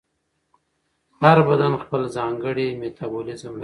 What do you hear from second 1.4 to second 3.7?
بدن خپل ځانګړی میتابولیزم لري.